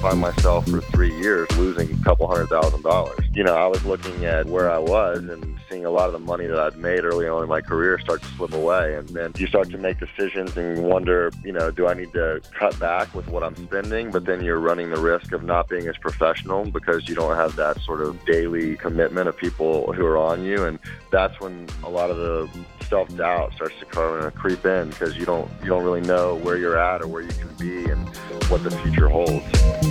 [0.00, 3.18] find myself for three years losing a couple hundred thousand dollars.
[3.34, 6.18] You know, I was looking at where I was and seeing a lot of the
[6.18, 8.96] money that I'd made early on in my career start to slip away.
[8.96, 12.40] And then you start to make decisions and wonder, you know, do I need to
[12.58, 14.10] cut back with what I'm spending?
[14.10, 17.56] But then you're running the risk of not being as professional because you don't have
[17.56, 20.64] that sort of daily commitment of people who are on you.
[20.64, 20.78] And
[21.10, 22.48] that's when a lot of the
[22.84, 26.34] self doubt starts to kind of creep in because you don't you don't really know
[26.36, 28.08] where you're at or where you can be and
[28.48, 29.89] what the future holds.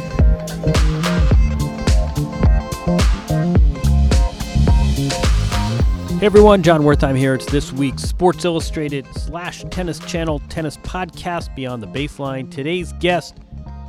[0.60, 0.66] Hey
[6.26, 7.34] everyone, Jon Wertheim here.
[7.34, 12.52] It's this week's Sports Illustrated slash Tennis Channel Tennis Podcast Beyond the Baseline.
[12.52, 13.38] Today's guest,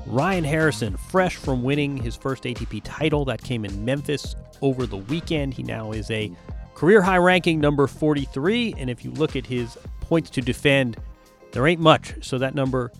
[0.06, 4.98] Ryan Harrison, fresh from winning his first ATP title that came in Memphis over the
[4.98, 5.54] weekend.
[5.54, 6.30] He now is a
[6.74, 10.98] career high ranking number 43, and if you look at his points to defend,
[11.50, 12.14] there ain't much.
[12.24, 12.92] So that number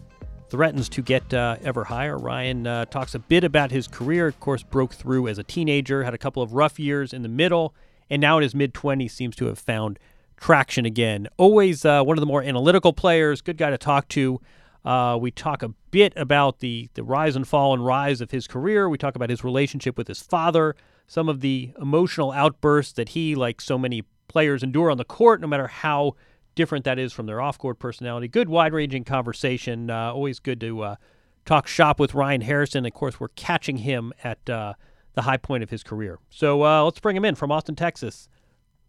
[0.51, 2.19] threatens to get uh, ever higher.
[2.19, 4.27] Ryan uh, talks a bit about his career.
[4.27, 7.29] Of course, broke through as a teenager, had a couple of rough years in the
[7.29, 7.75] middle,
[8.11, 9.99] and now in his mid 20s seems to have found
[10.37, 11.29] traction again.
[11.37, 14.41] Always uh, one of the more analytical players, good guy to talk to.
[14.85, 18.47] Uh, we talk a bit about the the rise and fall and rise of his
[18.47, 18.89] career.
[18.89, 20.75] We talk about his relationship with his father,
[21.07, 25.41] some of the emotional outbursts that he, like so many players, endure on the court,
[25.41, 26.15] no matter how
[26.55, 28.29] different that is from their off-court personality.
[28.29, 29.91] Good, wide-ranging conversation.
[29.91, 30.97] Uh, always good to uh,
[31.45, 32.85] talk shop with Ryan Harrison.
[32.87, 34.75] Of course, we're catching him at uh,
[35.15, 36.19] the high point of his career.
[36.31, 38.29] So uh, let's bring him in from Austin, Texas.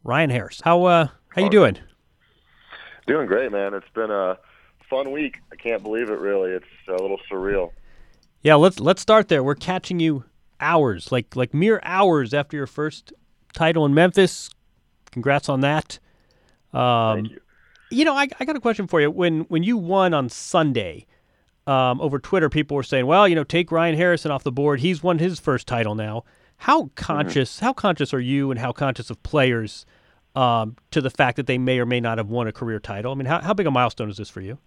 [0.04, 1.78] Ryan Harris, how uh, how you doing?
[3.06, 3.74] Doing great, man.
[3.74, 4.38] It's been a
[4.90, 5.38] fun week.
[5.52, 6.20] I can't believe it.
[6.20, 7.72] Really, it's a little surreal.
[8.42, 9.44] Yeah, let's let's start there.
[9.44, 10.24] We're catching you
[10.60, 13.14] hours, like like mere hours after your first
[13.54, 14.50] title in Memphis.
[15.12, 16.00] Congrats on that.
[16.74, 17.42] Um, Thank you.
[17.92, 19.12] You know, I, I got a question for you.
[19.12, 21.06] When when you won on Sunday,
[21.68, 24.80] um, over Twitter, people were saying, "Well, you know, take Ryan Harrison off the board.
[24.80, 26.24] He's won his first title now."
[26.58, 27.60] How conscious?
[27.60, 29.86] How conscious are you, and how conscious of players
[30.36, 33.12] um, to the fact that they may or may not have won a career title?
[33.12, 34.58] I mean, how how big a milestone is this for you?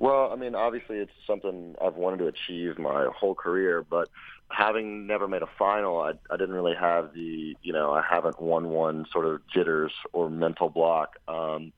[0.00, 4.08] Well, I mean, obviously, it's something I've wanted to achieve my whole career, but
[4.48, 8.40] having never made a final, I, I didn't really have the, you know, I haven't
[8.40, 11.18] won one sort of jitters or mental block.
[11.28, 11.74] Um,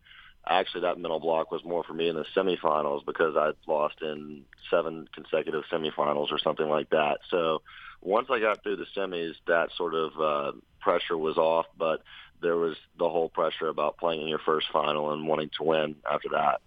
[0.47, 4.45] actually, that mental block was more for me in the semifinals because I'd lost in
[4.71, 7.19] seven consecutive semifinals or something like that.
[7.31, 7.63] So
[8.01, 12.03] once I got through the semis, that sort of uh, pressure was off, but
[12.41, 15.97] there was the whole pressure about playing in your first final and wanting to win
[16.11, 16.61] after that.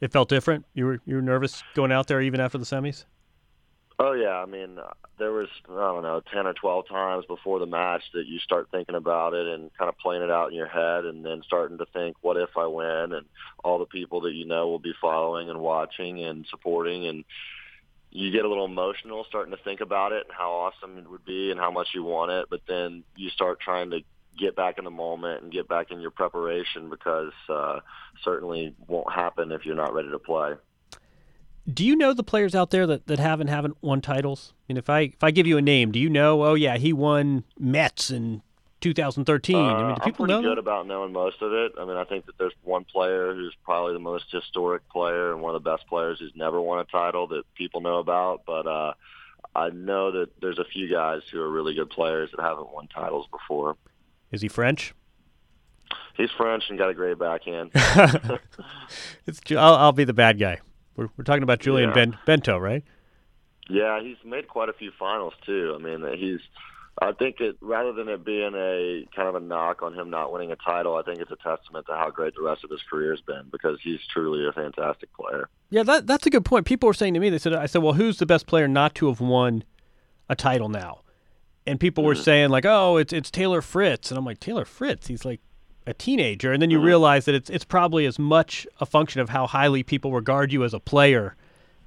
[0.00, 0.66] It felt different.
[0.74, 3.04] You were you were nervous going out there even after the semis.
[3.98, 4.78] Oh yeah, I mean,
[5.18, 8.68] there was I don't know ten or twelve times before the match that you start
[8.72, 11.78] thinking about it and kind of playing it out in your head, and then starting
[11.78, 13.12] to think, what if I win?
[13.12, 13.26] And
[13.62, 17.24] all the people that you know will be following and watching and supporting, and
[18.10, 21.24] you get a little emotional starting to think about it and how awesome it would
[21.24, 22.46] be and how much you want it.
[22.50, 24.00] But then you start trying to
[24.36, 27.78] get back in the moment and get back in your preparation because uh,
[28.24, 30.54] certainly won't happen if you're not ready to play.
[31.72, 34.52] Do you know the players out there that, that haven't haven't won titles?
[34.52, 36.44] I mean, if I if I give you a name, do you know?
[36.44, 38.42] Oh yeah, he won Metz in
[38.82, 39.56] 2013.
[39.56, 40.48] Uh, I mean, do I'm people pretty know?
[40.48, 41.72] good about knowing most of it.
[41.80, 45.40] I mean, I think that there's one player who's probably the most historic player and
[45.40, 48.42] one of the best players who's never won a title that people know about.
[48.46, 48.92] But uh,
[49.56, 52.88] I know that there's a few guys who are really good players that haven't won
[52.88, 53.76] titles before.
[54.30, 54.94] Is he French?
[56.16, 57.70] He's French and got a great backhand.
[59.50, 60.60] I'll, I'll be the bad guy.
[60.96, 61.94] We're, we're talking about Julien Yeah.
[61.94, 62.84] ben, Benneteau, right?
[63.68, 65.76] Yeah, he's made quite a few finals too.
[65.78, 66.40] I mean, he's.
[67.02, 70.32] I think it rather than it being a kind of a knock on him not
[70.32, 72.82] winning a title, I think it's a testament to how great the rest of his
[72.88, 75.48] career has been because he's truly a fantastic player.
[75.70, 76.66] Yeah, that that's a good point.
[76.66, 78.94] People were saying to me, they said, I said, well, who's the best player not
[78.96, 79.64] to have won
[80.28, 81.00] a title now?
[81.66, 82.20] And people were hmm.
[82.20, 85.40] saying like, oh, it's it's Taylor Fritz, and I'm like, Taylor Fritz, he's like
[85.86, 89.28] a teenager, and then you realize that it's it's probably as much a function of
[89.28, 91.36] how highly people regard you as a player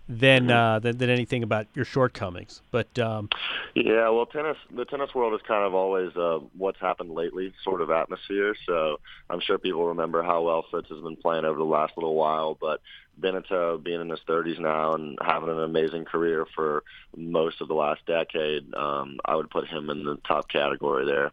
[0.10, 2.62] than uh, than, than anything about your shortcomings.
[2.72, 3.30] But um,
[3.76, 7.82] Yeah, well, tennis the tennis world is kind of always uh, what's happened lately sort
[7.82, 8.56] of atmosphere.
[8.66, 9.00] So
[9.30, 12.58] I'm sure people remember how well Fritz has been playing over the last little while.
[12.60, 12.82] But
[13.20, 16.84] Benneteau being in his 30s now and having an amazing career for
[17.16, 21.32] most of the last decade, um, I would put him in the top category there.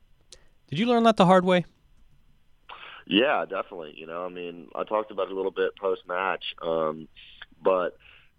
[0.71, 1.67] did you learn that the hard way?
[3.07, 3.95] Yeah, definitely.
[3.97, 7.09] You know, I mean, I talked about it a little bit post match, um,
[7.63, 7.97] but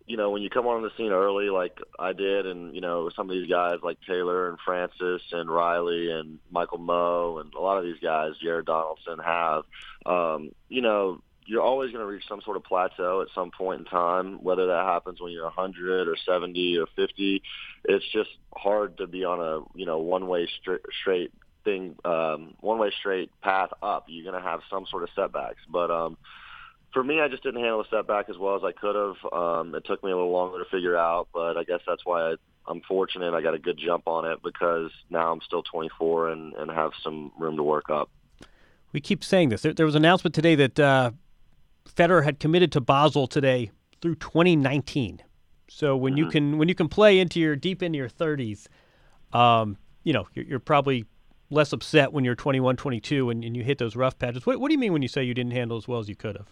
[0.07, 3.09] you know, when you come on the scene early, like I did, and you know,
[3.15, 7.59] some of these guys like Taylor and Frances and Reilly and Michael Mmoh and a
[7.59, 9.63] lot of these guys, Jared Donaldson, have,
[10.06, 13.79] um, you know, you're always going to reach some sort of plateau at some point
[13.79, 17.41] in time, whether that happens when you're 100 or 70 or 50.
[17.85, 21.31] It's just hard to be on a you know one way straight straight
[21.65, 24.06] thing, um, one way straight path up.
[24.07, 26.17] You're going to have some sort of setbacks, but um,
[26.95, 29.33] for me, I just didn't handle the setback as well as I could have.
[29.33, 32.31] Um, it took me a little longer to figure out, but I guess that's why
[32.31, 32.35] I,
[32.67, 33.33] I'm fortunate.
[33.33, 36.91] I got a good jump on it because now I'm still 24 and, and have
[37.03, 38.09] some room to work up.
[38.94, 39.61] We keep saying this.
[39.61, 41.11] There, there was an announcement today that uh,
[41.85, 43.71] Federer had committed to Basel today
[44.01, 45.21] through 2019.
[45.68, 48.68] So when you can when you can play into your deep into your 30s,
[49.33, 51.06] um, you know you're, you're probably
[51.56, 54.46] less upset when you're 21, 22, and, and you hit those rough patches.
[54.46, 56.16] What, what do you mean when you say you didn't handle as well as you
[56.16, 56.48] could have?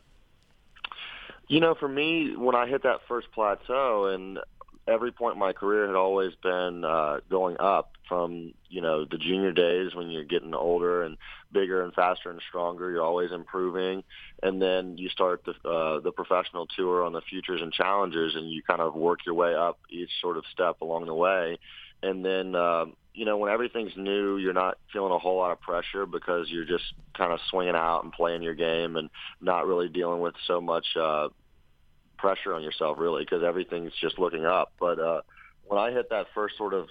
[1.47, 4.39] You know, for me, when I hit that first plateau, and
[4.87, 9.17] every point in my career had always been uh, going up from you know the
[9.17, 11.17] junior days when you're getting older and
[11.51, 12.91] bigger and faster and stronger.
[12.91, 14.03] You're always improving,
[14.41, 18.49] and then you start the uh, the professional tour on the futures and challengers, and
[18.49, 21.59] you kind of work your way up each sort of step along the way.
[22.01, 25.61] And then um, you know when everything's new, you're not feeling a whole lot of
[25.61, 29.09] pressure because you're just kind of swinging out and playing your game and
[29.41, 30.85] not really dealing with so much.
[30.95, 31.29] Uh,
[32.23, 34.71] pressure on yourself really because everything's just looking up.
[34.79, 35.21] But uh,
[35.65, 36.87] when I hit that first sort of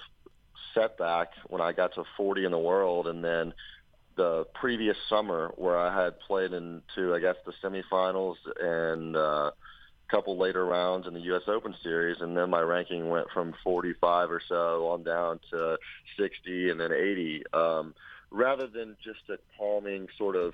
[0.74, 3.54] setback when I got to 40 in the world, and then
[4.14, 9.52] the previous summer where I had played into I guess the semifinals and uh,
[10.12, 11.42] couple later rounds in the U.S.
[11.48, 15.78] Open Series, and then my ranking went from 45 or so on down to
[16.18, 17.42] 60 and then 80.
[17.54, 17.94] Um,
[18.30, 20.52] rather than just a calming sort of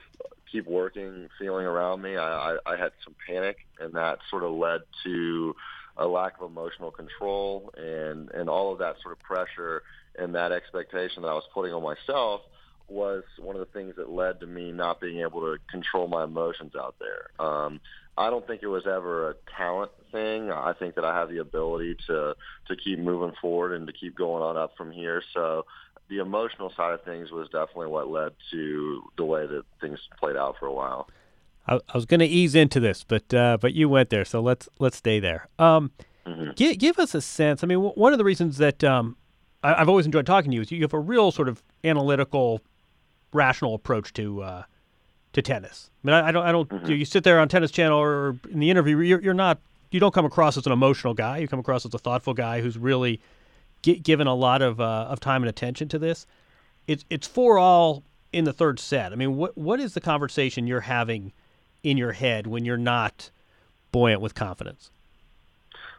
[0.51, 4.53] keep working feeling around me, I, I, I had some panic, and that sort of
[4.53, 5.55] led to
[5.97, 9.83] a lack of emotional control and and all of that sort of pressure
[10.17, 12.43] and that expectation that I was putting on myself
[12.89, 16.25] was one of the things that led to me not being able to control my
[16.25, 17.45] emotions out there.
[17.45, 17.81] Um,
[18.19, 20.51] I don't think it was ever a talent thing.
[20.51, 22.35] I think that I have the ability to
[22.67, 25.23] to keep moving forward and to keep going on up from here.
[25.33, 25.65] So
[26.09, 30.37] the emotional side of things was definitely what led to the way that things played
[30.37, 31.09] out for a while.
[31.67, 34.41] I, I was going to ease into this, but uh, but you went there, so
[34.41, 35.49] let's let's stay there.
[35.59, 35.93] Um,
[36.57, 37.63] give, give us a sense.
[37.63, 39.17] I mean, w- one of the reasons that um,
[39.63, 42.63] I, I've always enjoyed talking to you is you have a real sort of analytical,
[43.33, 44.63] rational approach to uh,
[45.39, 45.91] to tennis.
[46.05, 48.59] I mean, I, I don't I don't you sit there on Tennis Channel or in
[48.59, 49.59] the interview, you're, you're not
[49.91, 51.39] you don't come across as an emotional guy.
[51.39, 53.21] You come across as a thoughtful guy who's really
[53.83, 56.27] gi- given a lot of uh, of time and attention to this.
[56.87, 58.03] It's it's for all
[58.33, 59.13] in the third set.
[59.13, 61.33] I mean, what what is the conversation you're having
[61.83, 63.31] in your head when you're not
[63.93, 64.91] buoyant with confidence?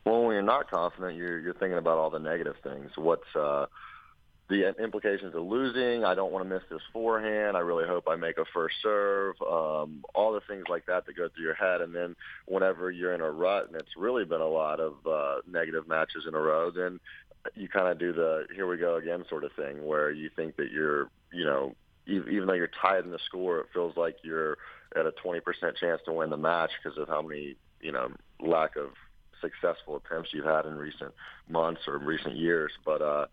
[0.05, 2.91] Well, when you're not confident, you're you're thinking about all the negative things.
[2.96, 3.65] What's uh,
[4.50, 6.03] the implications of losing?
[6.03, 7.56] I don't want to miss this forehand.
[7.56, 9.36] I really hope I make a first serve.
[9.41, 12.15] Um, all the things like that that go through your head, and then
[12.48, 16.25] whenever you're in a rut, and it's really been a lot of uh, negative matches
[16.27, 17.00] in a row, then
[17.56, 20.56] you kind of do the here we go again sort of thing, where you think
[20.58, 21.75] that you're, you know,
[22.08, 24.58] even, though you're tied in the score, it feels like you're
[24.96, 25.41] at a 20%
[25.79, 28.89] chance to win the match because of how many, you know, lack of
[29.41, 31.13] successful attempts you've had in recent
[31.48, 32.72] months or recent years.
[32.84, 33.25] But uh,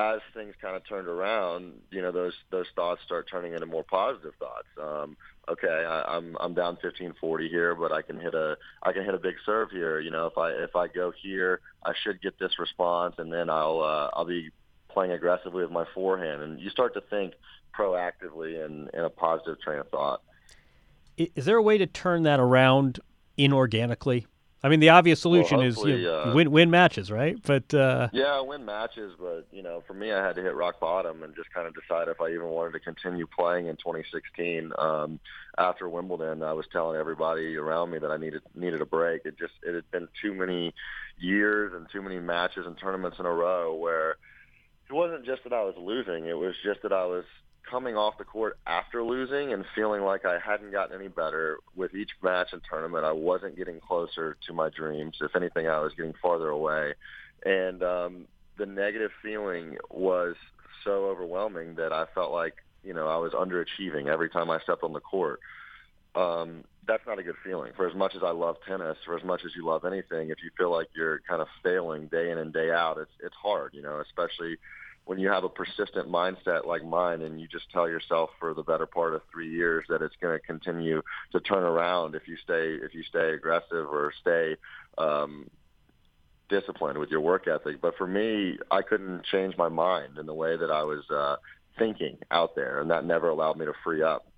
[0.00, 3.84] as things kind of turned around, you know, those those thoughts start turning into more
[3.84, 4.68] positive thoughts.
[4.80, 5.16] Um,
[5.48, 9.14] okay, I, I'm I'm down 15-40 here, but I can hit a I can hit
[9.14, 10.00] a big serve here.
[10.00, 13.50] You know, if I if I go here, I should get this response, and then
[13.50, 14.50] I'll uh, I'll be
[14.88, 17.34] playing aggressively with my forehand, and you start to think
[17.76, 20.22] proactively and in a positive train of thought.
[21.16, 23.00] Is there a way to turn that around
[23.38, 24.26] inorganically?
[24.62, 27.36] I mean, the obvious solution well, is you know, uh, win win matches, right?
[27.42, 29.14] But uh, yeah, win matches.
[29.18, 31.74] But you know, for me, I had to hit rock bottom and just kind of
[31.74, 34.72] decide if I even wanted to continue playing in 2016.
[34.78, 35.18] Um,
[35.56, 39.22] after Wimbledon, I was telling everybody around me that I needed needed a break.
[39.24, 40.74] It just it had been too many
[41.18, 44.16] years and too many matches and tournaments in a row where
[44.90, 46.26] it wasn't just that I was losing.
[46.26, 47.24] It was just that I was
[47.68, 51.94] coming off the court after losing and feeling like I hadn't gotten any better with
[51.94, 53.04] each match and tournament.
[53.04, 55.16] I wasn't getting closer to my dreams.
[55.20, 56.94] If anything, I was getting farther away.
[57.44, 58.26] And um,
[58.58, 60.36] the negative feeling was
[60.84, 64.82] so overwhelming that I felt like, you know, I was underachieving every time I stepped
[64.82, 65.40] on the court.
[66.14, 67.72] Um, that's not a good feeling.
[67.76, 70.38] For as much as I love tennis, for as much as you love anything, if
[70.42, 73.74] you feel like you're kind of failing day in and day out, it's it's hard,
[73.74, 74.56] you know, especially–
[75.10, 78.62] when you have a persistent mindset like mine and you just tell yourself for the
[78.62, 81.02] better part of three years that it's going to continue
[81.32, 84.54] to turn around if you stay if you stay aggressive or stay
[84.98, 85.50] um,
[86.48, 87.80] disciplined with your work ethic.
[87.80, 91.38] But for me, I couldn't change my mind in the way that I was uh,
[91.76, 94.28] thinking out there, and that never allowed me to free up.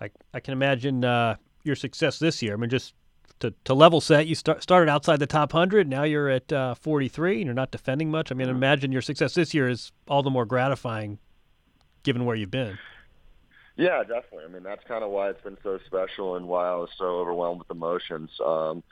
[0.00, 2.52] I I can imagine uh, your success this year.
[2.52, 2.94] I mean, just
[3.40, 5.88] to, to level set, you start, started outside the top 100.
[5.88, 8.30] Now you're at uh, 43 and you're not defending much.
[8.30, 11.18] I mean, imagine your success this year is all the more gratifying
[12.02, 12.78] given where you've been.
[13.76, 14.44] Yeah, definitely.
[14.44, 17.04] I mean, that's kind of why it's been so special and why I was so
[17.04, 18.30] overwhelmed with emotions.
[18.44, 18.82] Um,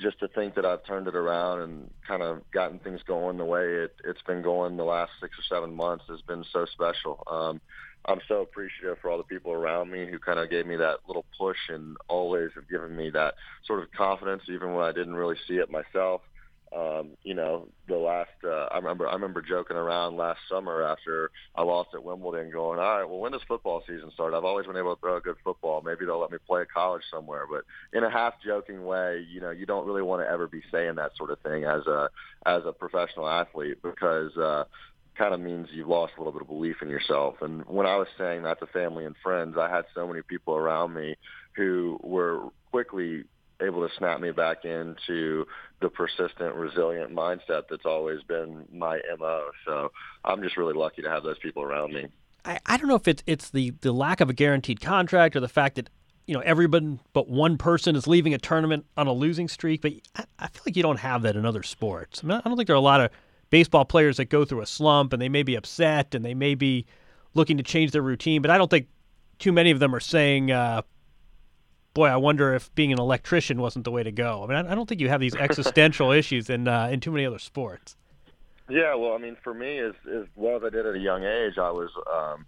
[0.00, 3.44] just to think that I've turned it around and kind of gotten things going the
[3.44, 7.24] way it, it's been going the last six or seven months has been so special.
[7.26, 7.60] Um,
[8.08, 11.00] I'm so appreciative for all the people around me who kind of gave me that
[11.06, 13.34] little push and always have given me that
[13.66, 16.22] sort of confidence, even when I didn't really see it myself.
[16.74, 21.30] Um, you know, the last uh, I remember I remember joking around last summer after
[21.54, 24.34] I lost at Wimbledon, going, "All right, well, when does football season start?
[24.34, 25.80] I've always been able to throw a good football.
[25.80, 27.64] Maybe they'll let me play at college somewhere." But
[27.96, 30.96] in a half joking way, you know, you don't really want to ever be saying
[30.96, 32.10] that sort of thing as a
[32.44, 34.64] as a professional athlete because uh,
[35.18, 37.42] kind of means you've lost a little bit of belief in yourself.
[37.42, 40.54] And when I was saying that to family and friends, I had so many people
[40.54, 41.16] around me
[41.56, 43.24] who were quickly
[43.60, 45.44] able to snap me back into
[45.80, 49.50] the persistent, resilient mindset that's always been my MO.
[49.66, 49.90] So
[50.24, 52.06] I'm just really lucky to have those people around me.
[52.44, 55.40] I, I don't know if it's it's the, the lack of a guaranteed contract or
[55.40, 55.90] the fact that
[56.26, 59.92] you know everyone but one person is leaving a tournament on a losing streak, but
[60.38, 62.22] I, feel like you don't have that in other sports.
[62.24, 63.10] I don't think there are a lot of
[63.50, 66.54] baseball players that go through a slump and they may be upset and they may
[66.54, 66.86] be
[67.34, 68.88] looking to change their routine, but I don't think
[69.38, 70.82] too many of them are saying, uh,
[71.94, 74.72] "Boy, I wonder if being an electrician wasn't the way to go." I mean, I,
[74.72, 77.96] I don't think you have these existential issues in uh, in too many other sports.
[78.68, 81.24] Yeah, well, I mean, for me, as as well as I did at a young
[81.24, 82.46] age, I was um,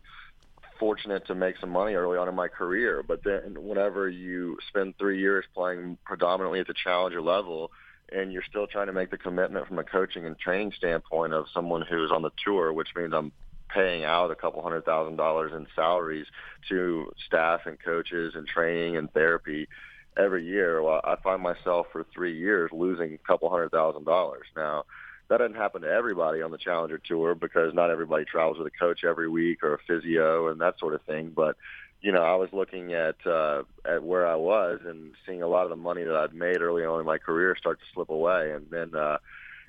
[0.78, 3.02] fortunate to make some money early on in my career.
[3.06, 7.70] But then, whenever you spend three years playing predominantly at the challenger level,
[8.12, 11.46] and you're still trying to make the commitment from a coaching and training standpoint of
[11.52, 13.32] someone who's on the tour, which means I'm
[13.68, 16.26] paying out a couple hundred thousand dollars in salaries
[16.68, 19.68] to staff and coaches and training and therapy
[20.16, 20.82] every year.
[20.82, 24.46] Well, I find myself for three years losing a couple hundred thousand dollars.
[24.56, 24.84] Now,
[25.28, 28.78] that doesn't happen to everybody on the Challenger Tour because not everybody travels with a
[28.78, 31.32] coach every week or a physio and that sort of thing.
[31.34, 31.56] But
[32.00, 35.64] you know, I was looking at uh, at where I was and seeing a lot
[35.64, 38.52] of the money that I'd made early on in my career start to slip away,
[38.52, 39.18] and then uh,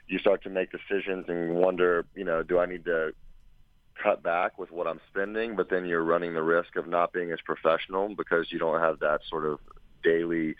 [0.07, 3.13] you start to make decisions and wonder, you know, do I need to
[4.01, 5.55] cut back with what I'm spending?
[5.55, 8.99] But then you're running the risk of not being as professional because you don't have
[8.99, 9.59] that sort of
[10.03, 10.55] daily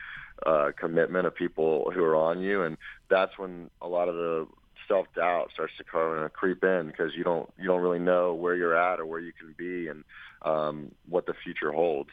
[0.46, 2.78] uh, commitment of people who are on you, and
[3.10, 4.48] that's when a lot of the
[4.88, 8.34] self doubt starts to kind of creep in because you don't you don't really know
[8.34, 9.88] where you're at or where you can be.
[9.88, 10.04] And
[10.44, 12.10] um, what the future holds.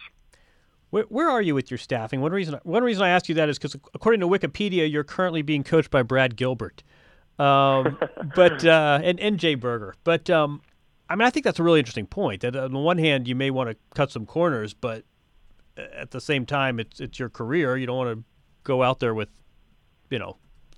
[0.91, 2.21] Where, where, are you with your staffing?
[2.21, 5.43] One reason one reason I ask you that is because according to Wikipedia, you're currently
[5.43, 6.83] being coached by Brad Gilbert,
[7.39, 7.99] um,
[8.35, 9.95] but uh, and and Jay Berger.
[10.05, 10.63] But um,
[11.11, 12.41] I mean, I think that's a really interesting point.
[12.41, 15.05] That on the one hand, you may want to cut some corners, but
[15.77, 17.77] at the same time, it's it's your career.
[17.77, 18.25] You don't want to
[18.65, 19.29] go out there with,
[20.11, 20.37] you know,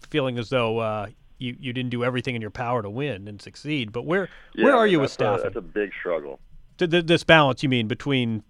[0.08, 1.06] feeling as though uh,
[1.38, 3.92] you, you didn't do everything in your power to win and succeed.
[3.92, 5.40] But where yeah, where are you with staffing?
[5.40, 6.38] A, that's a big struggle.
[6.86, 8.42] This balance, you mean, between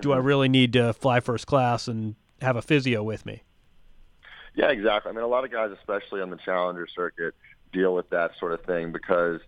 [0.00, 0.12] do mm-hmm.
[0.12, 3.42] I really need to fly first class and have a physio with me?
[4.54, 5.10] Yeah, exactly.
[5.10, 7.34] I mean, a lot of guys, especially on the challenger circuit,
[7.72, 9.40] deal with that sort of thing because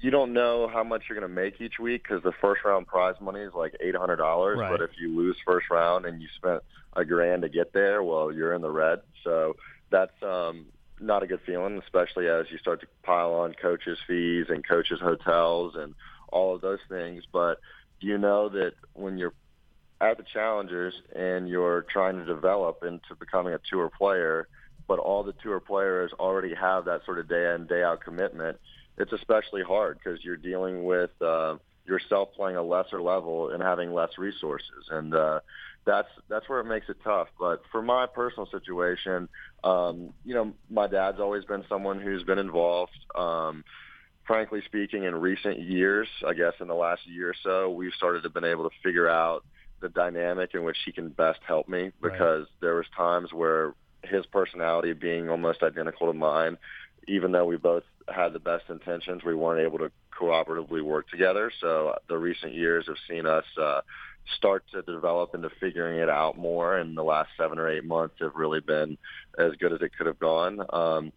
[0.00, 2.86] you don't know how much you're going to make each week because the first round
[2.86, 4.58] prize money is like eight hundred dollars.
[4.58, 4.70] Right.
[4.70, 6.62] But if you lose first round and you spent
[6.94, 9.00] a grand to get there, well, you're in the red.
[9.24, 9.56] So
[9.90, 10.66] that's um,
[11.00, 15.00] not a good feeling, especially as you start to pile on coaches' fees and coaches'
[15.00, 15.94] hotels and
[16.32, 17.24] all of those things.
[17.32, 17.58] But
[18.00, 19.34] you know that when you're
[20.00, 24.48] at the challengers and you're trying to develop into becoming a tour player,
[24.86, 28.58] but all the tour players already have that sort of day in day out commitment.
[28.96, 31.56] It's especially hard because you're dealing with uh,
[31.86, 35.40] yourself playing a lesser level and having less resources, and uh,
[35.84, 37.28] that's that's where it makes it tough.
[37.38, 39.28] But for my personal situation,
[39.62, 42.98] um, you know, my dad's always been someone who's been involved.
[43.14, 43.64] Um,
[44.28, 48.22] frankly speaking, in recent years, I guess in the last year or so, we've started
[48.22, 49.44] to been able to figure out
[49.80, 54.26] the dynamic in which he can best help me because there was times where his
[54.26, 56.58] personality being almost identical to mine,
[57.08, 61.50] even though we both had the best intentions, we weren't able to cooperatively work together.
[61.60, 63.80] So the recent years have seen us uh,
[64.36, 68.16] start to develop into figuring it out more, and the last seven or eight months
[68.20, 68.98] have really been
[69.38, 70.60] as good as it could have gone.
[70.70, 71.12] Um,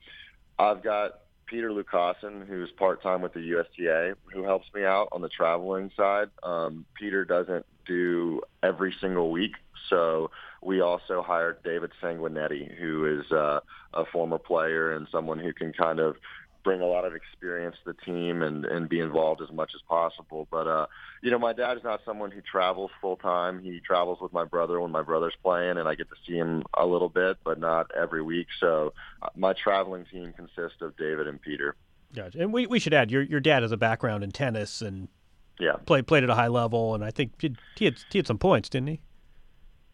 [0.57, 5.19] I've got Peter Lucassen, who's part time with the USTA, who helps me out on
[5.21, 6.29] the traveling side.
[6.43, 9.51] Um, Peter doesn't do every single week,
[9.89, 10.31] so
[10.61, 13.59] we also hired David Sanguinetti, who is uh,
[13.93, 16.15] a former player and someone who can kind of
[16.63, 19.81] bring a lot of experience to the team and and be involved as much as
[19.87, 20.47] possible.
[20.51, 20.85] But uh,
[21.21, 23.61] you know, my dad is not someone who travels full time.
[23.61, 26.63] He travels with my brother when my brother's playing, and I get to see him
[26.77, 28.47] a little bit, but not every week.
[28.59, 31.75] So uh, my traveling team consists of David and Peter.
[32.13, 32.39] Gotcha.
[32.41, 35.07] And we, we should add your your dad has a background in tennis and
[35.59, 35.77] Yeah.
[35.85, 38.37] played played at a high level, and I think he, he had he had some
[38.37, 39.01] points, didn't he?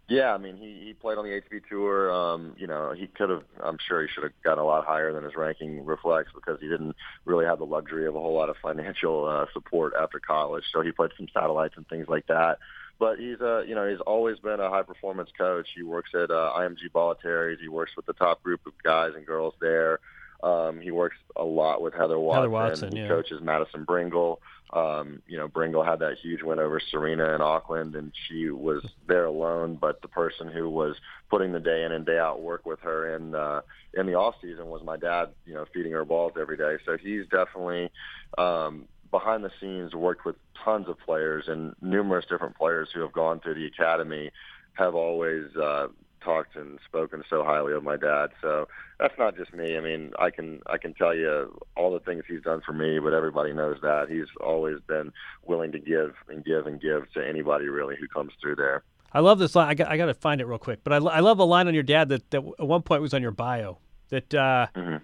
[0.10, 2.12] Yeah, I mean, he he played on the ATP tour.
[2.12, 3.44] Um, you know, he could have.
[3.62, 6.70] I'm sure he should have gotten a lot higher than his ranking reflects because he
[6.70, 6.96] didn't
[7.26, 10.64] really have the luxury of a whole lot of financial uh, support after college.
[10.72, 12.60] So he played some satellites and things like that.
[13.00, 15.68] But he's a, you know, he's always been a high performance coach.
[15.76, 17.60] He works at uh, IMG Bollettieri's.
[17.60, 20.00] He works with the top group of guys and girls there.
[20.42, 22.42] Um, he works a lot with Heather Watson.
[22.44, 23.08] Heather Watson, he yeah.
[23.08, 24.38] coaches Madison Brengle.
[24.74, 28.86] Um, you know, Brengle had that huge win over Serena in Auckland, and she was
[29.08, 29.78] there alone.
[29.80, 30.96] But the person who was
[31.30, 33.62] putting the day in and day out work with her in uh,
[33.94, 35.30] in the off season was my dad.
[35.46, 36.78] You know, feeding her balls every day.
[36.86, 37.90] So he's definitely
[38.38, 43.14] um, behind the scenes worked with tons of players and numerous different players who have
[43.14, 44.32] gone through the academy
[44.74, 45.88] have always uh,
[46.28, 48.28] talked and spoken so highly of my dad.
[48.42, 48.68] So
[49.00, 49.78] that's not just me.
[49.78, 53.00] I mean, I can I can tell you all the things he's done for me,
[53.00, 55.14] but everybody knows that he's always been
[55.46, 58.84] willing to give and give and give to anybody really who comes through there.
[59.14, 59.70] I love this line.
[59.70, 60.80] I got, I got to find it real quick.
[60.84, 63.14] But I, I love a line on your dad that, that at one point was
[63.14, 63.78] on your bio.
[64.10, 65.02] That uh, Mhm.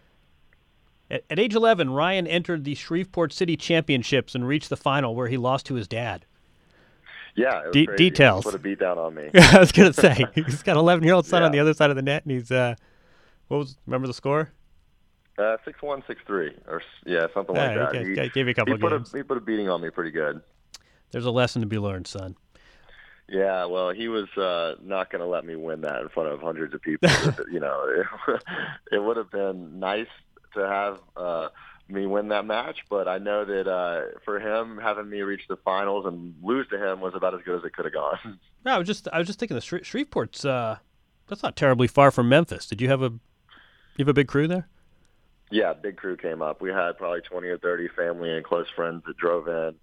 [1.10, 5.28] at, at age 11, Ryan entered the Shreveport City Championships and reached the final where
[5.30, 6.26] he lost to his dad.
[7.36, 7.86] Yeah, it was De-.
[7.96, 8.44] Details.
[8.44, 9.30] Put a beat down on me.
[9.34, 11.90] I was gonna say he's got an 11 year old son on the other side
[11.90, 12.76] of the net, and he's uh,
[13.48, 14.52] what was remember the score?
[15.38, 18.04] Uh, six one six three or yeah something Yeah, like that.
[18.04, 19.14] he He, gave- you a couple he of put games.
[19.14, 20.42] A, he put a beating on me pretty good.
[21.12, 22.36] There's a lesson to be learned, son.
[23.30, 26.42] Yeah, well, he was uh, not going to let me win that in front of
[26.42, 27.10] hundreds of people.
[27.52, 27.88] you know,
[28.28, 28.44] it,
[28.92, 30.08] it would have been nice
[30.56, 31.48] to have uh,
[31.88, 35.58] me win that match, but I know that uh, for him, having me reach the
[35.58, 38.40] finals and lose to him was about as good as it could have gone.
[38.66, 40.78] No, I was just I was just thinking the Shre- Shreveport's uh,
[41.28, 42.66] that's not terribly far from Memphis.
[42.66, 44.70] Did you have a you have a big crew there?
[45.52, 46.62] Yeah, big crew came up.
[46.62, 49.76] We had probably 20 or 30 family and close friends that drove in.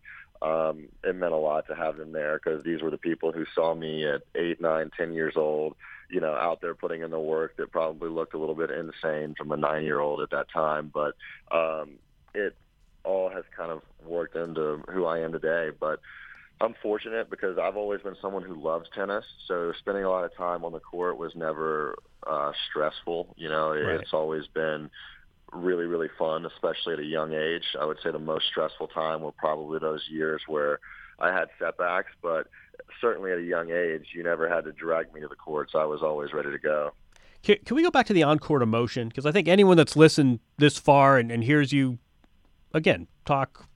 [0.42, 3.44] Um, it meant a lot to have them there because these were the people who
[3.54, 5.76] saw me at eight, nine, ten years old,
[6.08, 9.34] you know, out there putting in the work that probably looked a little bit insane
[9.36, 10.90] from a nine-year-old at that time.
[10.92, 11.14] But
[11.54, 11.98] um,
[12.34, 12.56] it
[13.04, 15.70] all has kind of worked into who I am today.
[15.78, 16.00] But
[16.60, 19.24] I'm fortunate because I've always been someone who loves tennis.
[19.46, 23.34] So spending a lot of time on the court was never uh, stressful.
[23.36, 24.00] You know, it, Right.
[24.00, 24.90] it's always been
[25.52, 27.64] really, really fun, especially at a young age.
[27.80, 30.80] I would say the most stressful time were probably those years where
[31.18, 32.48] I had setbacks, but
[33.00, 35.72] certainly at a young age, you never had to drag me to the courts.
[35.74, 36.92] I was always ready to go.
[37.42, 39.08] Can, can we go back to the on-court emotion?
[39.08, 41.98] Because I think anyone that's listened this far and, and hears you,
[42.74, 43.66] again, talk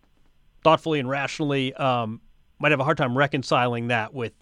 [0.63, 2.21] thoughtfully and rationally, um,
[2.59, 4.33] might have a hard time reconciling that with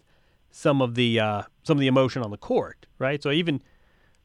[0.50, 3.22] some of the uh, some of the emotion on the court, right?
[3.22, 3.62] So even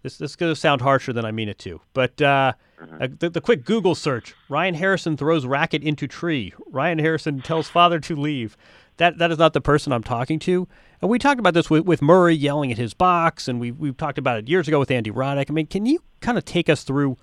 [0.04, 3.08] this this is going to sound harsher than I mean it to, but uh, uh,
[3.20, 6.54] the, the quick Google search: Ryan Harrison throws racket into tree.
[6.68, 8.58] Ryan Harrison tells father to leave.
[8.98, 10.68] That that is not the person I'm talking to.
[11.02, 13.98] And we talked about this with, with Murray yelling at his box, and we we've
[13.98, 15.50] talked about it years ago with Andy Roddick.
[15.50, 17.18] I mean, can you kind of take us through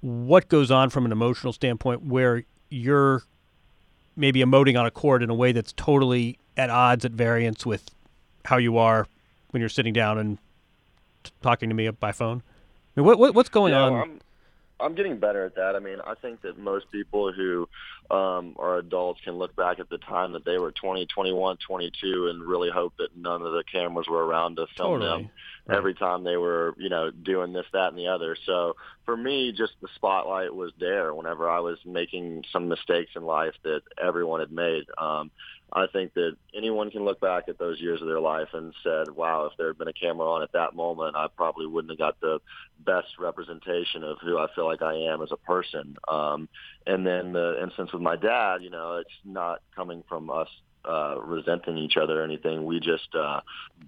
[0.00, 3.22] what goes on from an emotional standpoint where you're
[4.16, 7.90] maybe emoting on a court in a way that's totally at odds, at variance with
[8.44, 9.06] how you are
[9.50, 10.38] when you're sitting down and
[11.24, 12.42] t- talking to me by phone?
[12.96, 13.94] I mean, what, what what's going on?
[13.94, 14.20] I'm,
[14.80, 15.76] I'm getting better at that.
[15.76, 17.68] I mean, I think that most people who
[18.10, 22.28] um, are adults can look back at the time that they were 20, 21, 22
[22.28, 25.22] and really hope that none of the cameras were around to film Totally.
[25.22, 25.30] them
[25.70, 28.36] every time they were, you know, doing this, that, and the other.
[28.46, 33.22] So for me, just the spotlight was there whenever I was making some mistakes in
[33.22, 34.84] life that everyone had made.
[34.98, 35.30] Um,
[35.72, 39.10] I think that anyone can look back at those years of their life and said,
[39.10, 41.98] wow, if there had been a camera on at that moment, I probably wouldn't have
[41.98, 42.40] got the
[42.84, 45.96] best representation of who I feel like I am as a person.
[46.08, 46.48] Um,
[46.86, 50.48] and then the instance with my dad, you know, it's not coming from us
[50.84, 52.64] uh, resenting each other or anything.
[52.64, 53.40] We just uh,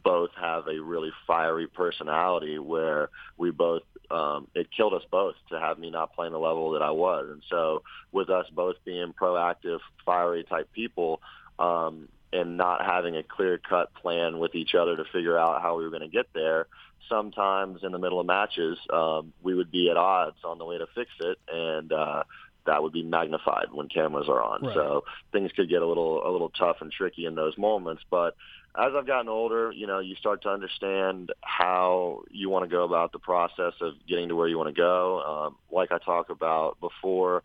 [0.05, 5.59] both have a really fiery personality where we both um, it killed us both to
[5.59, 7.29] have me not playing the level that I was.
[7.31, 11.23] And so with us both being proactive, fiery type people,
[11.59, 15.77] um, and not having a clear cut plan with each other to figure out how
[15.77, 16.67] we were going to get there,
[17.09, 20.79] sometimes in the middle of matches, um, we would be at odds on the way
[20.79, 21.39] to fix it.
[21.53, 22.25] And, uh,
[22.65, 24.63] that would be magnified when cameras are on.
[24.63, 24.75] Right.
[24.75, 28.03] So things could get a little, a little tough and tricky in those moments.
[28.09, 28.37] But
[28.77, 32.85] as I've gotten older, you know, you start to understand how you want to go
[32.85, 35.23] about the process of getting to where you want to go.
[35.23, 37.43] Um, like I talked about before,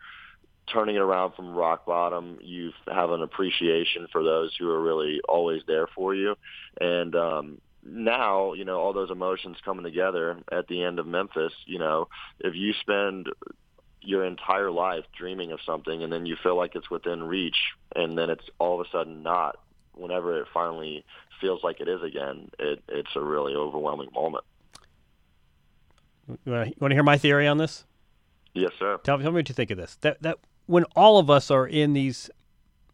[0.71, 5.21] turning it around from rock bottom, you have an appreciation for those who are really
[5.27, 6.35] always there for you.
[6.79, 11.53] And um, now, you know, all those emotions coming together at the end of Memphis,
[11.65, 13.27] you know, if you spend
[14.01, 17.57] your entire life dreaming of something and then you feel like it's within reach
[17.95, 19.57] and then it's all of a sudden not,
[19.93, 21.03] whenever it finally
[21.41, 24.43] feels like it is again, it, it's a really overwhelming moment.
[26.27, 27.85] You want to hear my theory on this?
[28.53, 28.99] Yes, sir.
[29.03, 29.97] Tell, tell me what you think of this.
[30.01, 32.29] That that when all of us are in these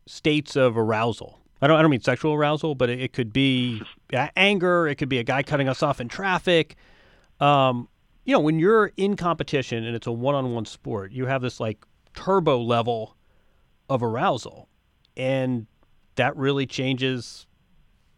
[0.05, 3.83] states of arousal, I don't I don't mean sexual arousal, but it, it could be
[4.35, 4.87] anger.
[4.87, 6.75] It could be a guy cutting us off in traffic.
[7.39, 7.89] Um,
[8.25, 11.83] you know, when you're in competition and it's a one-on-one sport, you have this like
[12.13, 13.17] turbo level
[13.89, 14.69] of arousal,
[15.17, 15.67] and
[16.15, 17.47] that really changes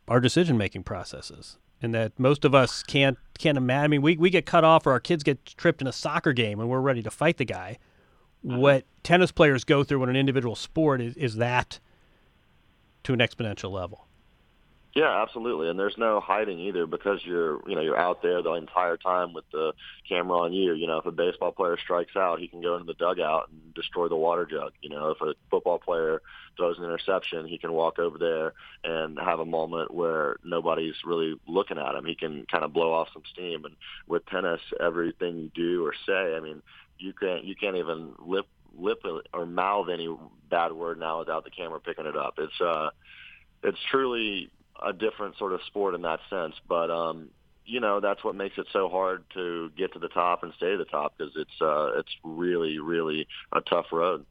[0.08, 1.58] our decision-making processes.
[1.82, 3.84] And that most of us can't can't imagine.
[3.84, 6.34] I mean, we we get cut off, or our kids get tripped in a soccer
[6.34, 7.78] game, and we're ready to fight the guy.
[8.46, 8.58] Mm-hmm.
[8.58, 11.80] What tennis players go through in an individual sport is, is that
[13.04, 14.06] to an exponential level.
[14.96, 15.68] Yeah, absolutely.
[15.68, 19.34] And there's no hiding either because you're, you know, you're out there the entire time
[19.34, 19.74] with the
[20.08, 20.74] camera on you.
[20.74, 23.74] You know, if a baseball player strikes out, he can go into the dugout and
[23.74, 24.72] destroy the water jug.
[24.82, 26.22] You know, if a football player
[26.56, 28.54] throws an interception, he can walk over there
[28.86, 32.06] and have a moment where nobody's really looking at him.
[32.06, 33.66] He can kind of blow off some steam.
[33.66, 33.76] And
[34.08, 36.62] with tennis, everything you do or say, I mean,
[36.98, 38.46] you can't you can't even lip
[38.78, 39.04] lip
[39.34, 40.14] or mouth any
[40.50, 42.36] bad word now without the camera picking it up.
[42.38, 42.90] It's uh
[43.64, 44.50] it's truly
[44.84, 46.56] a different sort of sport in that sense.
[46.68, 47.30] But um,
[47.66, 50.74] you know, that's what makes it so hard to get to the top and stay
[50.74, 54.26] at the top because it's uh, it's really, really a tough road.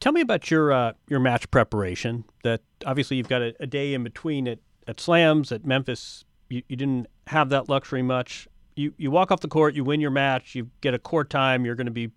[0.00, 2.24] Tell me about your uh, your match preparation.
[2.42, 6.24] That obviously you've got a, a day in between at, at slams at Memphis.
[6.48, 8.47] You, you didn't have that luxury much.
[8.78, 11.64] You you walk off the court, you win your match, you get a court time.
[11.64, 12.12] You're going to be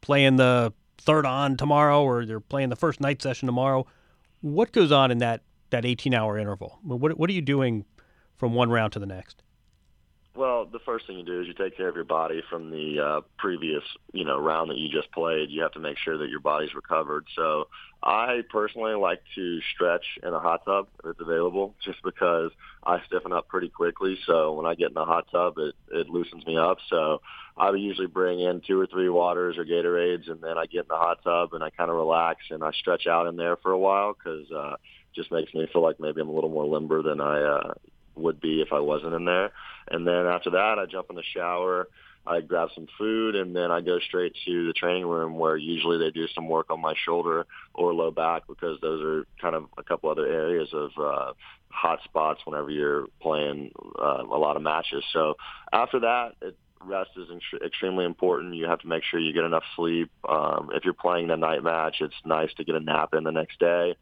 [0.00, 3.86] playing the third on tomorrow, or you're playing the first night session tomorrow.
[4.40, 6.78] What goes on in that that 18 hour interval?
[6.82, 7.84] What what are you doing
[8.38, 9.42] from one round to the next?
[10.34, 13.00] Well, the first thing you do is you take care of your body from the
[13.00, 15.50] uh, previous, you know, round that you just played.
[15.50, 17.26] You have to make sure that your body's recovered.
[17.34, 17.66] So
[18.00, 22.52] I personally like to stretch in a hot tub if it's available, just because
[22.84, 24.18] I stiffen up pretty quickly.
[24.24, 26.78] So when I get in the hot tub, it it loosens me up.
[26.88, 27.22] So
[27.56, 30.88] I usually bring in two or three waters or Gatorades, and then I get in
[30.90, 33.72] the hot tub and I kind of relax and I stretch out in there for
[33.72, 34.76] a while because uh,
[35.12, 37.74] just makes me feel like maybe I'm a little more limber than I uh,
[38.16, 39.52] would be if I wasn't in there.
[39.88, 41.88] And then after that, I jump in the shower.
[42.26, 45.98] I grab some food and then I go straight to the training room where usually
[45.98, 49.66] they do some work on my shoulder or low back because those are kind of
[49.78, 51.32] a couple other areas of uh,
[51.70, 55.02] hot spots whenever you're playing uh, a lot of matches.
[55.12, 55.36] So
[55.72, 58.54] after that, it, rest is ex- extremely important.
[58.54, 60.10] You have to make sure you get enough sleep.
[60.28, 63.32] Um, if you're playing the night match, it's nice to get a nap in the
[63.32, 63.96] next day.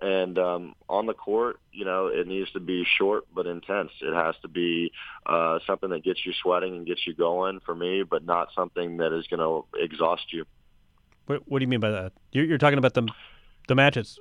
[0.00, 3.90] And um, on the court, you know, it needs to be short but intense.
[4.00, 4.92] It has to be
[5.26, 8.98] uh, something that gets you sweating and gets you going for me, but not something
[8.98, 10.44] that is going to exhaust you.
[11.26, 12.12] What, what do you mean by that?
[12.32, 13.08] You're, you're talking about the
[13.68, 14.18] the matches,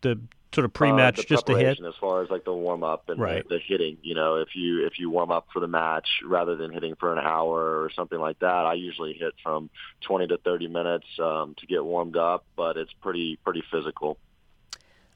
[0.00, 0.20] the
[0.52, 1.78] sort of pre-match uh, the just to hit?
[1.80, 3.48] as far as like the warm up and Right.
[3.48, 3.98] the, the hitting.
[4.02, 7.12] You know, if you if you warm up for the match rather than hitting for
[7.12, 9.70] an hour or something like that, I usually hit from
[10.02, 14.18] 20 to 30 minutes um, to get warmed up, but it's pretty pretty physical.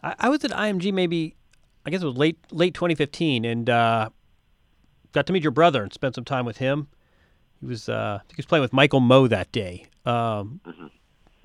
[0.04, 1.34] I, I was at IMG maybe,
[1.86, 4.10] I guess it was late late 2015, and uh,
[5.12, 6.88] got to meet your brother and spent some time with him.
[7.60, 9.86] He was uh, he was playing with Michael Mmoh that day.
[10.04, 10.60] Um,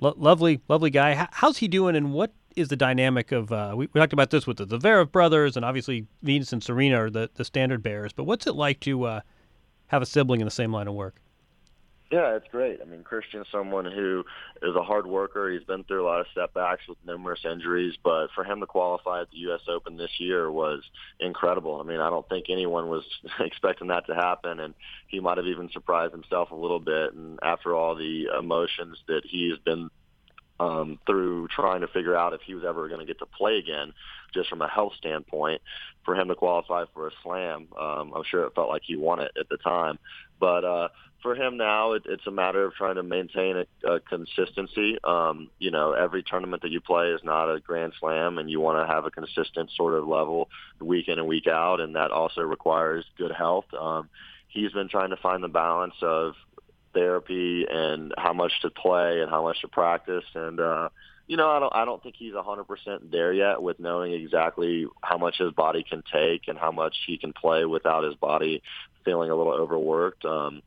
[0.00, 1.22] lo- lovely, lovely guy.
[1.22, 3.50] H- how's he doing, and what is the dynamic of?
[3.50, 7.04] Uh, we, we talked about this with the Zverev brothers, and obviously Venus and Serena
[7.04, 8.12] are the, the standard bearers.
[8.12, 9.20] But what's it like to uh,
[9.86, 11.16] have a sibling in the same line of work?
[12.10, 12.80] Yeah, it's great.
[12.82, 14.24] I mean, Christian's someone who
[14.62, 15.48] is a hard worker.
[15.48, 19.20] He's been through a lot of setbacks with numerous injuries, but for him to qualify
[19.20, 19.60] at the U.S.
[19.68, 20.82] Open this year was
[21.20, 21.80] incredible.
[21.80, 23.04] I mean, I don't think anyone was
[23.40, 24.74] expecting that to happen, and
[25.06, 27.14] he might have even surprised himself a little bit.
[27.14, 29.88] And after all the emotions that he's been
[30.58, 33.56] um, through trying to figure out if he was ever going to get to play
[33.58, 33.92] again,
[34.34, 35.62] just from a health standpoint,
[36.04, 39.20] for him to qualify for a slam, um, I'm sure it felt like he won
[39.20, 39.98] it at the time.
[40.40, 40.88] But uh,
[41.22, 44.98] for him now, it, it's a matter of trying to maintain a, a consistency.
[45.04, 48.60] Um, you know, every tournament that you play is not a grand slam, and you
[48.60, 50.48] want to have a consistent sort of level
[50.80, 53.66] week in and week out, and that also requires good health.
[53.78, 54.08] Um,
[54.48, 56.34] he's been trying to find the balance of
[56.92, 60.88] therapy and how much to play and how much to practice and uh
[61.28, 64.86] you know I don't I don't think he's a 100% there yet with knowing exactly
[65.00, 68.62] how much his body can take and how much he can play without his body
[69.04, 70.62] feeling a little overworked um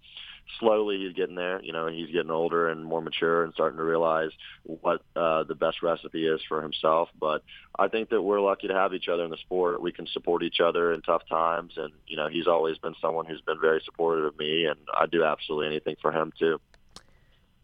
[0.60, 3.84] slowly he's getting there you know he's getting older and more mature and starting to
[3.84, 4.30] realize
[4.64, 7.44] what uh the best recipe is for himself but
[7.78, 10.44] I think that we're lucky to have each other in the sport we can support
[10.44, 13.82] each other in tough times and you know he's always been someone who's been very
[13.84, 16.60] supportive of me and I do absolutely anything for him too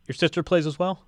[0.08, 1.04] Your sister plays as well.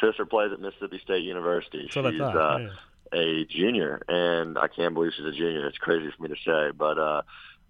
[0.00, 1.88] sister plays at Mississippi State University.
[1.94, 3.18] That's she's uh, yeah.
[3.18, 5.66] a junior, and I can't believe she's a junior.
[5.66, 7.22] It's crazy for me to say, but uh,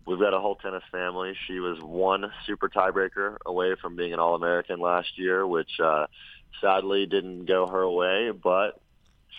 [0.06, 1.34] we've got a whole tennis family.
[1.46, 6.06] She was one super tiebreaker away from being an All-American last year, which uh,
[6.60, 8.80] sadly didn't go her way, but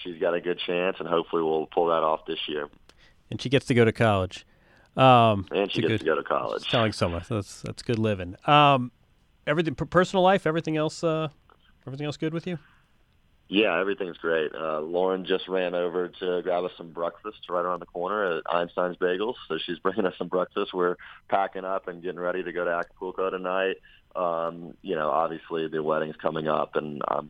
[0.03, 2.69] she's got a good chance, and hopefully we'll pull that off this year.
[3.31, 4.45] and she gets to go to college.
[4.95, 6.69] Um, And she gets good- to go to college.
[6.69, 8.35] telling someone that's that's good living.
[8.47, 8.91] Um,
[9.45, 11.27] everything personal life, everything else, uh,
[11.85, 12.57] everything else good with you?
[13.49, 14.53] Yeah, everything's great.
[14.53, 18.43] Uh, Lauren just ran over to grab us some breakfast right around the corner at
[18.53, 19.35] Einstein's Bagels.
[19.47, 20.73] So she's bringing us some breakfast.
[20.73, 20.97] We're
[21.29, 23.77] packing up and getting ready to go to Acapulco tonight.
[24.15, 27.29] Um, you know, obviously the wedding's coming up, and I'm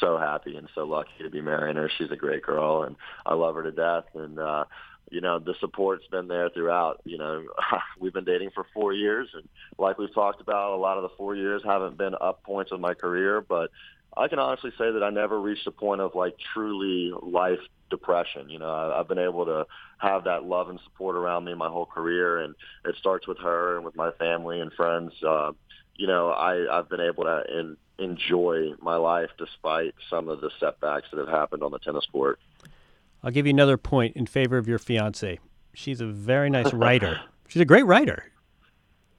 [0.00, 1.90] so happy and so lucky to be marrying her.
[1.98, 4.04] She's a great girl, and I love her to death.
[4.14, 4.64] And uh,
[5.10, 7.00] you know, the support's been there throughout.
[7.04, 7.44] You know,
[7.98, 11.16] we've been dating for four years, and like we've talked about, a lot of the
[11.16, 13.70] four years haven't been up points of my career, but
[14.16, 18.48] I can honestly say that I never reached a point of like truly life depression.
[18.48, 19.66] You know, I, I've been able to
[19.98, 23.76] have that love and support around me my whole career, and it starts with her
[23.76, 25.12] and with my family and friends.
[25.22, 25.52] Uh,
[25.96, 30.50] you know, I, I've been able to in, enjoy my life despite some of the
[30.60, 32.38] setbacks that have happened on the tennis court.
[33.22, 35.40] I'll give you another point in favor of your fiance.
[35.74, 37.20] She's a very nice writer.
[37.48, 38.30] She's a great writer.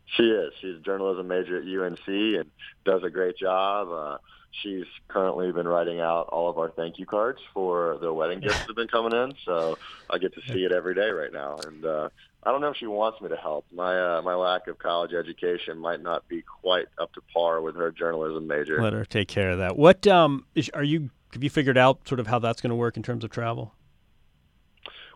[0.06, 0.54] She is.
[0.62, 2.50] She's a journalism major at UNC and
[2.86, 3.90] does a great job.
[3.92, 4.18] Uh,
[4.52, 8.60] she's currently been writing out all of our thank you cards for the wedding gifts
[8.60, 9.34] that have been coming in.
[9.46, 9.78] So
[10.10, 11.58] I get to see it every day right now.
[11.66, 12.10] And uh,
[12.44, 13.66] I don't know if she wants me to help.
[13.72, 17.76] My uh, my lack of college education might not be quite up to par with
[17.76, 18.82] her journalism major.
[18.82, 19.78] Let her take care of that.
[19.78, 21.10] What um is, are you?
[21.34, 23.74] Have you figured out sort of how that's going to work in terms of travel?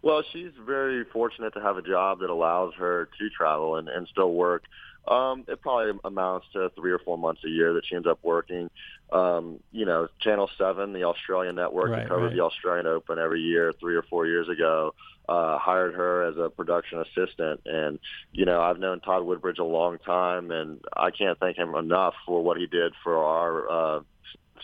[0.03, 4.05] Well, she's very fortunate to have a job that allows her to travel and, and
[4.09, 4.65] still work.
[5.07, 8.19] Um, it probably amounts to three or four months a year that she ends up
[8.21, 8.69] working.
[9.11, 12.35] Um, you know, Channel 7, the Australian network Right, that covered right.
[12.35, 14.93] the Australian Open every year three or four years ago,
[15.27, 17.61] uh, hired her as a production assistant.
[17.65, 17.99] And,
[18.33, 22.13] you know, I've known Todd Woodbridge a long time, and I can't thank him enough
[22.25, 24.01] for what he did for our uh,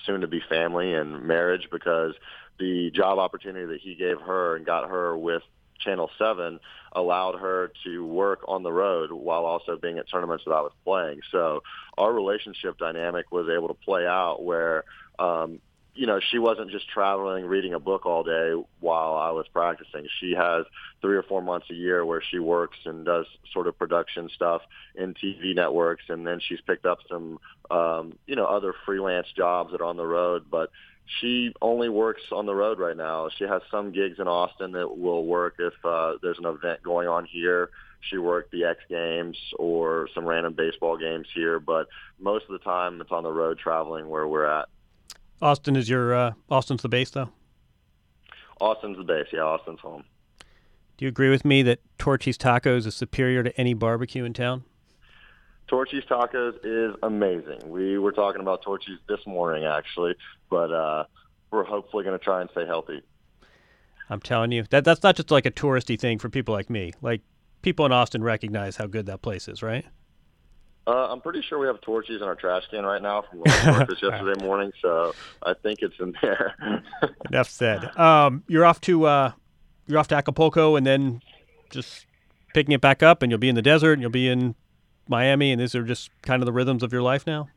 [0.05, 2.13] soon-to-be family and marriage because
[2.59, 5.43] the job opportunity that he gave her and got her with
[5.79, 6.59] Channel 7
[6.93, 10.73] allowed her to work on the road while also being at tournaments that I was
[10.83, 11.21] playing.
[11.31, 11.63] So
[11.97, 14.83] our relationship dynamic was able to play out where,
[15.17, 15.59] um,
[15.95, 20.07] you know, she wasn't just traveling, reading a book all day while I was practicing.
[20.19, 20.65] She has
[21.01, 24.61] three or four months a year where she works and does sort of production stuff
[24.95, 29.71] in TV networks, and then she's picked up some, um, you know, other freelance jobs
[29.71, 30.45] that are on the road.
[30.49, 30.69] But
[31.19, 33.29] she only works on the road right now.
[33.37, 37.07] She has some gigs in Austin that will work if uh, there's an event going
[37.07, 37.71] on here.
[38.01, 41.87] She worked the X Games or some random baseball games here, but
[42.19, 44.69] most of the time it's on the road traveling where we're at.
[45.41, 47.29] Austin is your uh, Austin's the base though.
[48.61, 49.27] Austin's the base.
[49.31, 50.03] Yeah, Austin's home.
[50.97, 54.63] Do you agree with me that Torchy's Tacos is superior to any barbecue in town?
[55.69, 57.69] Torchy's Tacos is amazing.
[57.69, 60.15] We were talking about Torchy's this morning, actually,
[60.49, 61.03] but uh,
[61.51, 63.01] we're hopefully going to try and stay healthy.
[64.09, 66.93] I'm telling you, that that's not just like a touristy thing for people like me.
[67.01, 67.21] Like
[67.61, 69.85] people in Austin recognize how good that place is, right?
[70.87, 74.01] Uh, I'm pretty sure we have Torchy's in our trash can right now from breakfast
[74.01, 76.55] yesterday morning, so I think it's in there.
[77.29, 77.95] Enough said.
[77.95, 79.31] Um, you're off to uh,
[79.85, 81.21] you're off to Acapulco, and then
[81.69, 82.07] just
[82.55, 84.55] picking it back up, and you'll be in the desert, and you'll be in
[85.09, 87.49] Miami, and these are just kind of the rhythms of your life now.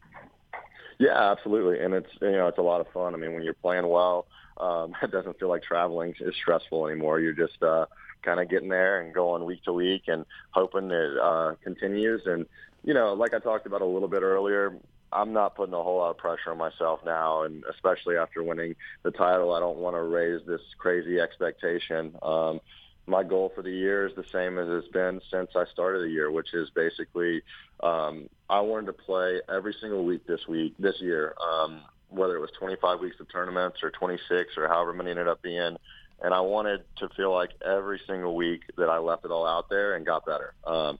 [0.98, 3.14] Yeah, absolutely, and it's you know it's a lot of fun.
[3.14, 7.20] I mean, when you're playing well, um, it doesn't feel like traveling is stressful anymore.
[7.20, 7.86] You're just uh,
[8.22, 12.22] kind of getting there and going week to week and hoping it uh, continues.
[12.26, 12.46] And
[12.84, 14.76] you know, like I talked about a little bit earlier,
[15.12, 18.74] I'm not putting a whole lot of pressure on myself now, and especially after winning
[19.02, 22.16] the title, I don't want to raise this crazy expectation.
[22.22, 22.60] Um,
[23.06, 26.10] my goal for the year is the same as it's been since I started the
[26.10, 27.42] year, which is basically
[27.80, 32.40] um, I wanted to play every single week this week this year, um, whether it
[32.40, 35.76] was 25 weeks of tournaments or 26 or however many ended up being,
[36.22, 39.68] and I wanted to feel like every single week that I left it all out
[39.68, 40.54] there and got better.
[40.64, 40.98] Um,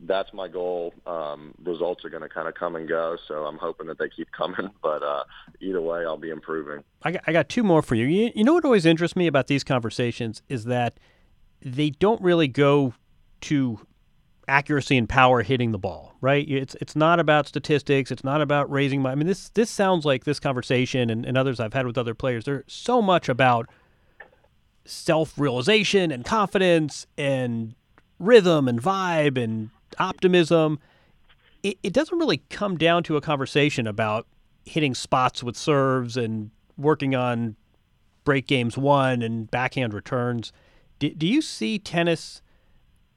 [0.00, 0.92] that's my goal.
[1.06, 4.08] Um, results are going to kind of come and go, so I'm hoping that they
[4.08, 4.70] keep coming.
[4.82, 5.24] But uh,
[5.60, 6.84] either way, I'll be improving.
[7.02, 8.06] I got, I got two more for you.
[8.06, 8.30] you.
[8.34, 10.98] You know what always interests me about these conversations is that
[11.60, 12.94] they don't really go
[13.42, 13.80] to
[14.48, 16.48] accuracy and power hitting the ball, right?
[16.48, 18.10] It's it's not about statistics.
[18.10, 19.12] It's not about raising my.
[19.12, 22.14] I mean, this this sounds like this conversation and, and others I've had with other
[22.14, 22.44] players.
[22.44, 23.68] They're so much about
[24.84, 27.74] self realization and confidence and
[28.18, 30.78] rhythm and vibe and optimism.
[31.62, 34.26] It, it doesn't really come down to a conversation about
[34.64, 37.56] hitting spots with serves and working on
[38.24, 40.52] break games won and backhand returns.
[40.98, 42.42] Do, do you see tennis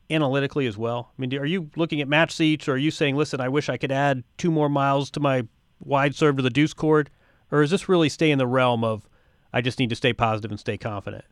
[0.10, 1.12] analytically as well?
[1.18, 3.70] I mean, are you looking at match seats, or are you saying, "Listen, I wish
[3.70, 5.48] I could add two more miles to my
[5.80, 7.10] wide serve to the deuce court,"
[7.52, 9.08] or is this really stay in the realm of
[9.54, 11.26] I just need to stay positive and stay confident?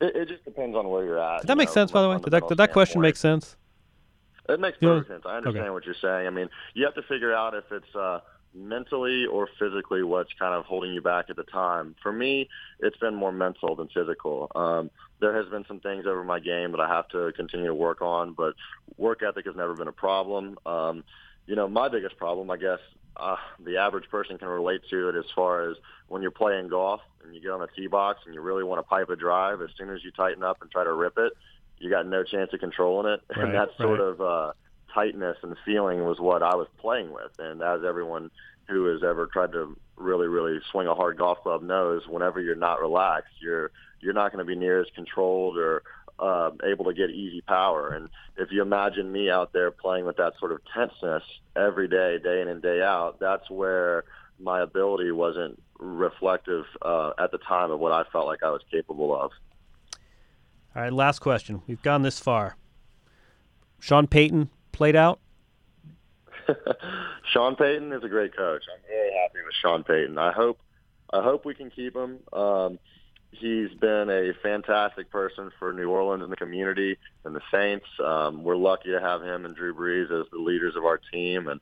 [0.00, 1.42] It, it just depends on where you're at.
[1.42, 2.18] Did that make know, sense, by the way?
[2.18, 3.56] Did that, did that question make sense?
[4.48, 5.22] It makes perfect sense.
[5.24, 5.70] I understand okay.
[5.70, 6.26] what you're saying.
[6.26, 8.20] I mean, you have to figure out if it's uh,
[8.54, 11.94] mentally or physically what's kind of holding you back at the time.
[12.02, 12.48] For me,
[12.80, 14.50] it's been more mental than physical.
[14.54, 14.90] Um,
[15.20, 18.02] there has been some things over my game that I have to continue to work
[18.02, 18.54] on, but
[18.96, 20.58] work ethic has never been a problem.
[20.66, 21.04] Um,
[21.46, 22.80] you know, my biggest problem, I guess,
[23.16, 25.76] uh, the average person can relate to it as far as
[26.08, 28.78] when you're playing golf and you get on the tee box and you really want
[28.78, 29.62] to pipe a drive.
[29.62, 31.32] As soon as you tighten up and try to rip it,
[31.78, 33.20] you got no chance of controlling it.
[33.36, 33.78] Right, and that right.
[33.78, 34.52] sort of uh,
[34.94, 37.32] tightness and feeling was what I was playing with.
[37.38, 38.30] And as everyone
[38.68, 42.54] who has ever tried to really, really swing a hard golf club knows, whenever you're
[42.54, 45.82] not relaxed, you're you're not going to be near as controlled or
[46.18, 47.88] uh, able to get easy power.
[47.88, 51.22] And if you imagine me out there playing with that sort of tenseness
[51.56, 54.04] every day, day in and day out, that's where
[54.38, 58.62] my ability wasn't reflective uh, at the time of what I felt like I was
[58.70, 59.30] capable of.
[60.76, 61.62] All right, last question.
[61.66, 62.56] We've gone this far.
[63.78, 65.20] Sean Payton played out.
[67.32, 68.62] Sean Payton is a great coach.
[68.72, 70.18] I'm very happy with Sean Payton.
[70.18, 70.58] I hope
[71.12, 72.18] I hope we can keep him.
[72.32, 72.78] Um,
[73.30, 77.86] he's been a fantastic person for New Orleans and the community and the Saints.
[78.02, 81.48] Um, we're lucky to have him and Drew Brees as the leaders of our team,
[81.48, 81.60] and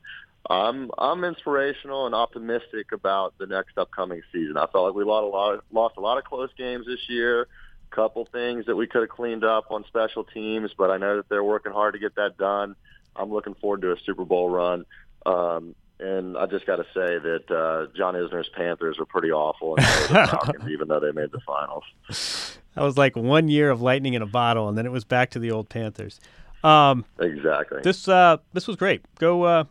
[0.49, 4.57] I'm I'm inspirational and optimistic about the next upcoming season.
[4.57, 7.47] I felt like we lost a lot lost a lot of close games this year.
[7.91, 11.29] Couple things that we could have cleaned up on special teams, but I know that
[11.29, 12.75] they're working hard to get that done.
[13.17, 14.85] I'm looking forward to a Super Bowl run.
[15.27, 19.77] Um, and I just got to say that uh, John Isner's Panthers were pretty awful,
[19.77, 21.85] and Falcons, even though they made the finals.
[22.75, 25.31] That was like one year of lightning in a bottle, and then it was back
[25.31, 26.19] to the old Panthers.
[26.65, 27.81] Um, exactly.
[27.83, 29.03] This uh, this was great.
[29.19, 29.65] Go uh,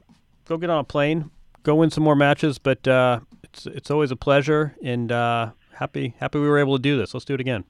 [0.46, 1.32] go get on a plane.
[1.64, 2.58] Go win some more matches.
[2.58, 6.82] But uh, it's it's always a pleasure, and uh, happy happy we were able to
[6.82, 7.14] do this.
[7.14, 7.66] Let's do it again.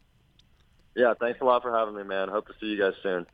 [0.96, 2.30] Yeah, thanks a lot for having me, man.
[2.30, 3.26] Hope to see you guys soon.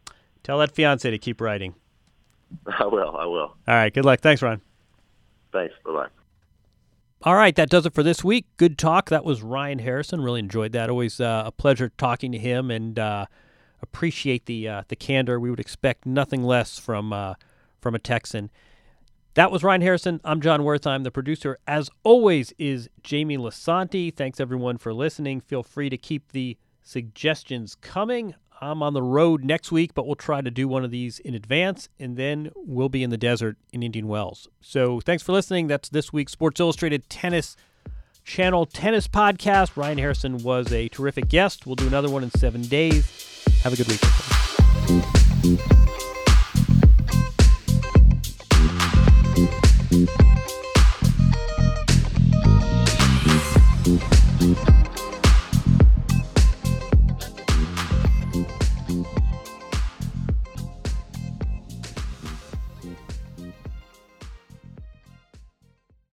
[0.44, 1.74] Tell that fiance to keep writing.
[2.80, 3.16] I will.
[3.16, 3.40] I will.
[3.40, 3.94] All right.
[3.94, 4.20] Good luck.
[4.22, 4.62] Thanks, Ron.
[5.52, 5.74] Thanks.
[5.86, 6.08] Bye bye.
[7.24, 8.46] All right, that does it for this week.
[8.58, 9.10] Good talk.
[9.10, 10.22] That was Ryan Harrison.
[10.22, 10.90] Really enjoyed that.
[10.90, 13.26] Always uh, a pleasure talking to him, and uh,
[13.82, 15.40] appreciate the uh, the candor.
[15.40, 17.34] We would expect nothing less from uh,
[17.82, 18.52] from a Texan.
[19.34, 20.22] That was Ryan Harrison.
[20.24, 21.04] I'm Jon Wertheim.
[21.04, 24.16] The producer, as always, is Jamie Lisanti.
[24.16, 25.42] Thanks everyone for listening.
[25.42, 28.36] Feel free to keep the suggestions coming.
[28.62, 31.36] I'm on the road next week, but we'll try to do one of these in
[31.36, 34.48] advance, and then we'll be in the desert in Indian Wells.
[34.62, 35.68] So thanks for listening.
[35.68, 37.56] That's this week's Sports Illustrated Tennis
[38.24, 39.78] Channel Tennis Podcast.
[39.78, 41.66] Ryan Harrison was a terrific guest.
[41.66, 43.44] We'll do another one in seven days.
[43.64, 44.02] Have a good week.